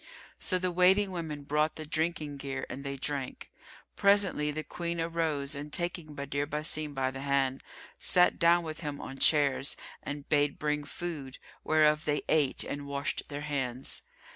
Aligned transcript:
So 0.39 0.57
the 0.57 0.71
waiting 0.71 1.11
women 1.11 1.43
brought 1.43 1.75
the 1.75 1.85
drinking 1.85 2.37
gear 2.37 2.65
and 2.71 2.83
they 2.83 2.97
drank. 2.97 3.51
Presently, 3.95 4.49
the 4.49 4.63
Queen 4.63 4.99
arose 4.99 5.53
and 5.53 5.71
taking 5.71 6.15
Badr 6.15 6.45
Basim 6.45 6.95
by 6.95 7.11
the 7.11 7.21
hand, 7.21 7.61
sat 7.99 8.39
down 8.39 8.63
with 8.63 8.79
him 8.79 8.99
on 8.99 9.19
chairs 9.19 9.77
and 10.01 10.27
bade 10.27 10.57
bring 10.57 10.85
food, 10.85 11.37
whereof 11.63 12.05
they 12.05 12.23
ate, 12.29 12.63
and 12.63 12.87
washed 12.87 13.29
their 13.29 13.41
hands. 13.41 14.01